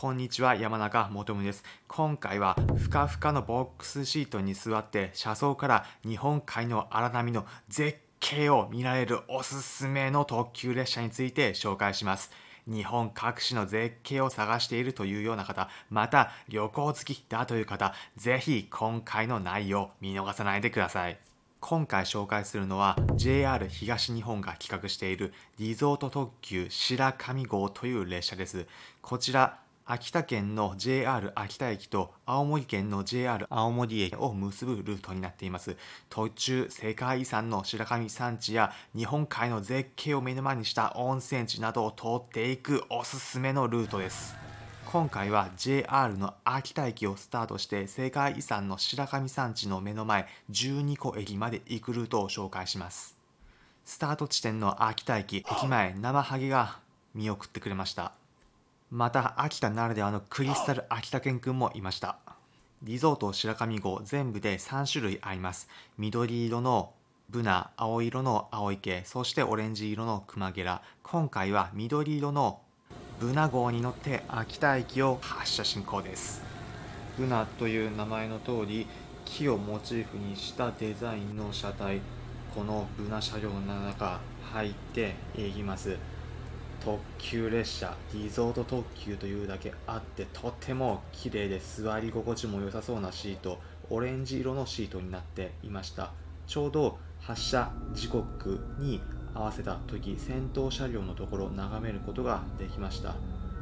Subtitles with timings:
[0.00, 1.62] こんにちは、山中もとです。
[1.86, 12.30] 今回は、ふかふかのボックスシートに座って、車窓から日本海の荒波の絶景を見られるおすすめの特急列車について紹介します。
[12.66, 21.18] 日本各地の絶景を探しているというような方、また旅行好きだという方、ぜひ今回の内容見逃さないでください。
[21.60, 28.66] 今回紹介するのは JR 東日本が企画しているリゾート特急白神号という列車です。
[29.02, 35.76] こちら秋田県の JR 秋田駅と青森県の JR 青森駅を結ぶルートになっています。
[36.08, 44.40] 途中、世界遺産の白神山地や日本海の絶景を目の前にした温泉地などを通っていくおすすめのルートです。
[44.92, 53.16] 今回は JR の秋田駅をスタートして世界遺産の白神山地の目の前12個駅まで行くルートを紹介します
[53.84, 56.80] スタート地点の秋田駅駅前生ハゲが
[57.14, 58.10] 見送ってくれました
[58.92, 62.16] また秋田ならではのクリスタル秋田県くんもいました。
[62.82, 65.68] リゾート白神号全部で3種類あります。
[65.96, 66.92] 緑色の
[67.28, 70.82] ブナ青色の青池そしてオレンジ色のクマゲラ。
[71.04, 72.62] 今回は緑色の
[73.20, 76.42] ブナ号に乗って秋田駅を発車進行です。
[77.16, 78.88] ブナという名前の通り
[79.24, 82.00] 木をモチーフにしたデザインの車体。
[82.56, 84.18] このブナ車両の中
[84.52, 85.96] 入っていきます。
[86.84, 93.58] 特急列車リゾート特急というだけあってとても綺麗で座り心地も良さそうなシート
[93.90, 96.12] オレンジ色のシートになっていました。
[96.46, 99.00] ちょうど発車時刻に
[99.34, 103.14] 合わせた時先頭車両のところを眺めることができました。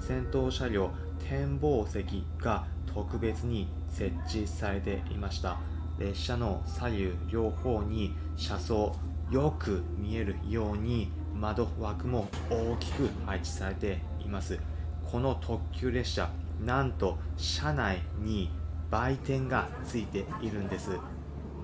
[0.00, 0.90] 先頭車両
[1.28, 5.58] 展望席が特別に設置されていました。
[5.98, 8.96] 列車の左右両方に車窓
[9.30, 11.10] よく見えるように
[11.44, 14.58] 窓枠も大きく配置されています。
[15.04, 16.30] この特急列車
[16.64, 18.50] なんと車内に
[18.90, 20.92] 売店がついているんです。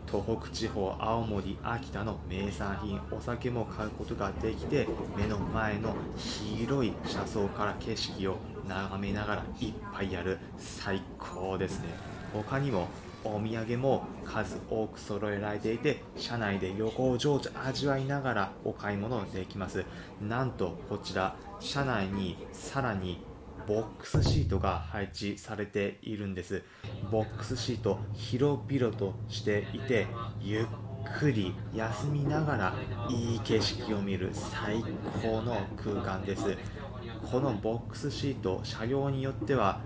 [0.06, 4.86] 東北地方青森秋田の名産品お酒も買うことができて
[5.17, 8.36] 目の前の広い車窓から景色を
[8.69, 10.39] 眺めながらいっぱいやる。
[10.58, 11.89] 最高ですね。
[12.35, 12.89] 他にも
[13.25, 19.85] お土産も数多く揃えられていて車内で旅行情緒味わいながらお買い物できます。
[20.20, 23.23] なんとこちら車内にさらに
[23.67, 26.63] ボックスシートが配置されているんです。
[27.11, 30.07] ボックスシート広々としていて
[30.41, 30.67] ゆっ
[31.19, 32.75] くり休みながら
[33.11, 34.83] いい景色を見る最
[35.23, 36.57] 高の空間です。
[37.30, 39.80] このボックスシート車両によっては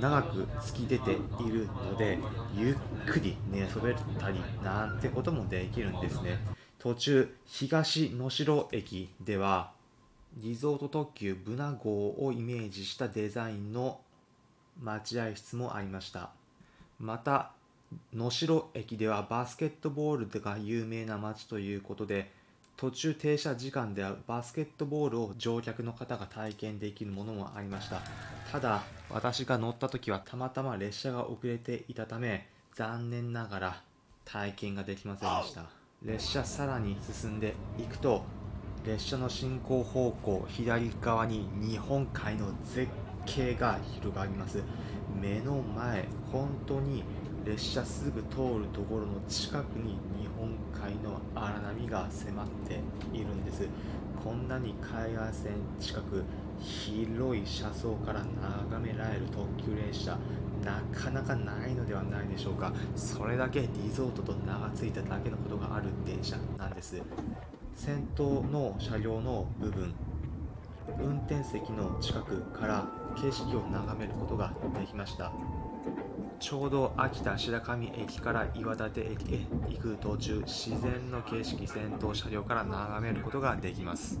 [0.00, 1.16] 長く突き出てい
[1.48, 2.18] るので
[2.56, 2.74] ゆっ
[3.06, 6.40] くり寝そべったりなんてこともできるんですね。
[6.80, 9.70] 途中東能代駅では
[10.36, 14.00] リゾート特急ブナ号をイメージしたデザインの
[14.80, 16.30] 待合室もありました。
[16.98, 17.52] また
[18.12, 22.30] 能代駅ではバスケットボールが有名な街ということで
[22.78, 28.00] 途中停車時間ではバスケットボールを乗客の方が体験できるものもありました。
[28.52, 32.46] ただ私が乗った時はたまたま列車が遅れていたため
[32.76, 33.82] 残念ながら
[34.24, 35.64] 体験ができませんでした。
[36.04, 38.22] 列車さらに進んでいくと
[38.86, 42.86] 列車の進行方向左側に日本海の絶
[43.26, 44.62] 景が広がります。
[45.20, 47.02] 目の前本当に
[47.44, 52.80] 列車すぐ通るところの近くに日本海の荒波が迫って
[53.16, 53.68] いるんです。
[54.22, 56.24] こんなに海岸線近く
[56.58, 58.24] 広い車窓から
[58.68, 60.18] 眺められる特急列車
[60.64, 62.72] なかなかないのではないでしょうか。
[62.96, 67.00] それだけリゾートと名が付いただけのことがある電車なんです。
[67.74, 69.94] 先頭の車両の部分
[71.00, 75.32] 運転席の近くから景色を眺めることができました。
[76.40, 84.20] ちょうど秋田白神駅から岩立駅へ行く途中自然の景色先頭車両から眺めることができます。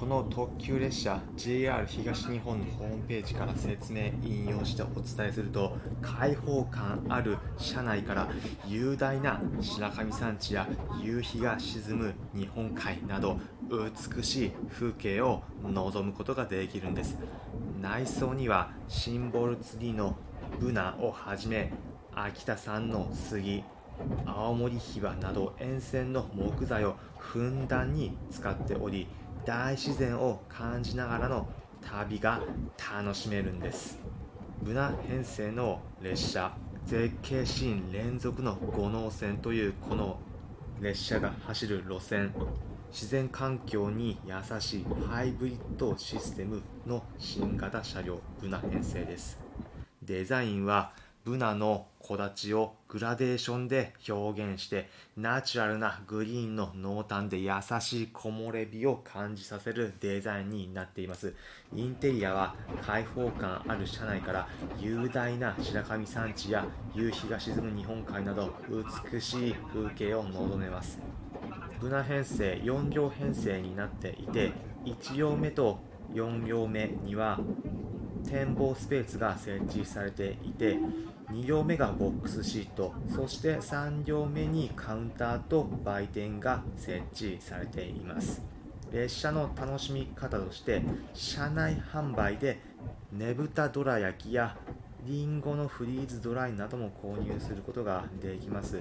[0.00, 8.28] この特急列車 JR 東日本のホームページから説明引用してお伝えすると開放感ある車内から
[8.66, 10.66] 雄大な白神山地や
[11.00, 13.38] 夕日が沈む日本海など
[13.68, 17.18] 美しい風景を望むことができるんです。
[17.80, 20.16] 内装にはシンボルツリーの
[20.62, 21.72] ブナをはじめ
[22.14, 23.64] 秋田産の杉
[24.24, 29.08] 青森ヒバなど沿線の木材をふんだんに使っており
[29.44, 31.48] 大自然を感じながらの
[31.80, 32.40] 旅が
[32.78, 33.98] 楽しめるんです。
[34.62, 36.56] ブナ編成の列車
[36.86, 40.20] 絶景シーン連続の五能線というこの
[40.80, 42.32] 列車が走る路線。
[42.92, 49.51] 自然環境に優しいハイブリッドシステムの新型車両ブナ編成です。
[50.02, 50.92] デザインは
[51.24, 61.34] ブナの木立をグラデーションで表現してナチュラルなグリーンの濃淡で優しい木漏れ日を感じさせるデザインになっています。
[61.74, 64.48] インテリアは開放感ある車内から
[64.80, 68.52] 雄大な白神山地や夕日が沈む日本海など
[69.12, 71.00] 美しい風景を望めます。
[71.80, 74.52] ブナ編成4両編成になっていて
[74.84, 75.78] 1両目と
[76.12, 77.38] 4両目には
[78.28, 80.78] 展望スペースが設置されていて
[81.30, 88.42] 2両目がボックスシートそして3両目にカウンターと売店が設置されています。
[88.92, 90.82] 列車の楽しみ方として
[91.14, 92.60] 車内販売で
[93.10, 94.56] ねぶたどら焼きや
[95.04, 98.80] りんごのフリーズドライなども購入することができます。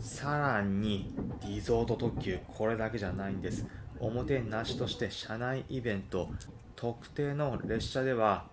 [0.00, 1.14] さらに
[1.44, 3.66] リゾート特急これだけじゃないんです。
[4.00, 6.28] おもてなしとして車内イベント
[6.76, 8.46] 特定の列車では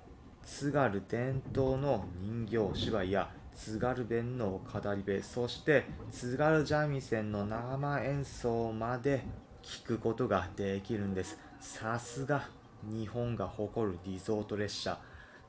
[0.43, 9.23] 津軽伝統の人形芝居や津軽弁の語り部そして津軽三味線の生演奏まで
[9.63, 11.37] 聞くことができるんです。
[11.59, 12.49] さすが
[12.83, 14.99] 日本が誇るリゾート列車。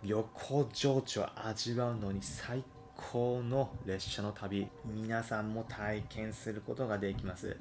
[0.02, 2.62] 旅行情緒を味わうのに最
[2.96, 7.56] 高の列車の旅皆さんも体験することができます。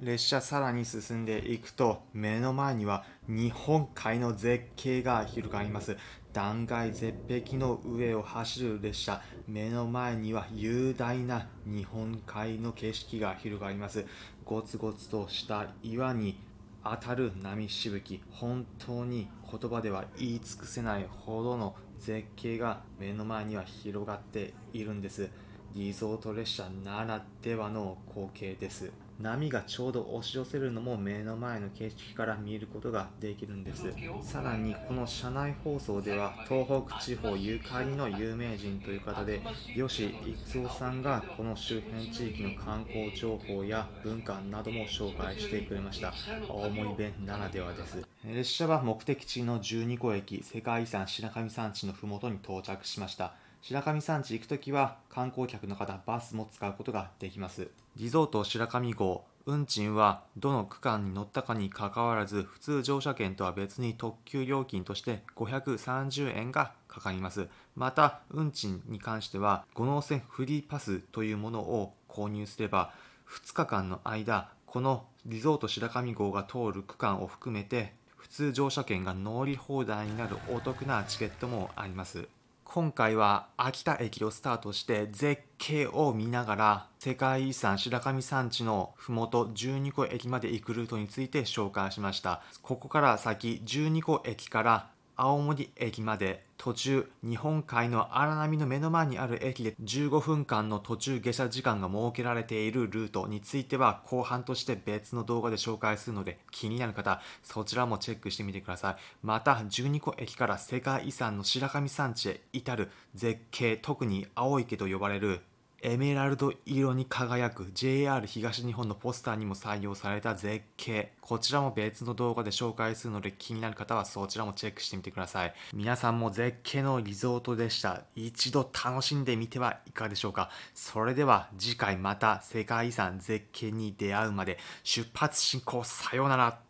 [0.00, 5.96] 列車さらに進んでいくと目の前には日本海の絶景が広がります。
[6.32, 9.22] 断崖絶壁の上を走る列車。
[9.46, 14.04] 目の前には雄大な日本海の景色が広がります。
[14.44, 16.40] ゴツゴツとした岩に
[16.82, 18.20] 当たる波しぶき。
[18.30, 25.30] 本当に言葉では言い尽くせないほどの絶景が目の前には広がっているんです。
[25.72, 28.90] リゾート列車ならではの光景です。
[29.20, 33.92] 波がちょうど押し寄せるのも目の前の景色から見ることができるんです。
[34.22, 39.40] さらにこの車内放送では東北地方ゆかりの有名人という方で
[39.74, 46.12] 吉逸夫さんがこの周辺地域の観光情報や文化なども紹介してくれました。
[46.48, 48.06] 青森弁ならではです。
[48.24, 53.34] 列車は目的地の12個駅世界遺産白神山地の麓に到着しました。
[53.62, 57.68] 白神山地行くときは観光客の方バスも使うことができます。
[57.94, 67.46] リゾート白神号運賃はどの区間に乗ったかにかかわらず普通乗車券とは別に特急料金として530円がかかります。
[67.76, 72.92] また運賃に関しては五能線フリーパスというものを購入すれば
[73.30, 82.28] 2日間の間このリゾート白神号が通る区間を含めて普通乗車券が乗り放題になるお得なチケットもあります。
[82.74, 92.40] 今回は秋田駅をスタートして絶景を見ながら世界遺産白神山地の麓12個駅まで行くルートについて紹介しました。
[92.62, 94.88] ここから先12個駅から
[95.24, 108.96] 青森駅まで途中日本海の荒波の目の前にある駅で15分間の途中下車時間が設けられているルートについては後半として別の動画で紹介するので気になる方そちらもチェックしてみてください。
[109.22, 115.42] また12個駅から世界遺産の白神山地へ至る絶景特に青池と呼ばれる
[115.84, 121.10] エメラルド色に輝く JR 東日本のポスターにも採用された絶景。
[121.20, 125.54] こちらも別の動画で紹介するので気になる方はそちらもチェックしてみてください。
[125.74, 128.02] 皆さんも絶景のリゾートでした。
[128.14, 130.50] 一度楽しんでみてはいかがでしょうか。
[130.72, 135.82] それでは次回また世界遺産絶景に出会うまで出発進行。
[135.82, 136.60] さようなら。